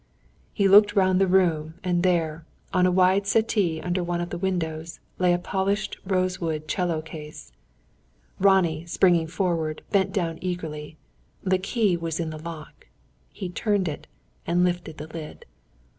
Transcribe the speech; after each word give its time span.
He 0.51 0.67
looked 0.67 0.95
round 0.95 1.21
the 1.21 1.27
room, 1.27 1.75
and 1.83 2.01
there, 2.01 2.43
on 2.73 2.87
a 2.87 2.91
wide 2.91 3.27
settee 3.27 3.79
under 3.79 4.03
one 4.03 4.19
of 4.19 4.31
the 4.31 4.37
windows, 4.39 4.99
lay 5.19 5.31
a 5.31 5.37
polished 5.37 5.95
rosewood 6.03 6.67
'cello 6.67 7.03
case. 7.03 7.51
Ronnie, 8.39 8.87
springing 8.87 9.27
forward, 9.27 9.83
bent 9.91 10.11
down 10.11 10.39
eagerly. 10.41 10.97
The 11.43 11.59
key 11.59 11.97
was 11.97 12.19
in 12.19 12.31
the 12.31 12.39
lock. 12.41 12.87
He 13.31 13.47
turned 13.47 13.87
it, 13.87 14.07
and 14.47 14.63
lifted 14.63 14.97
the 14.97 15.05
lid. 15.05 15.45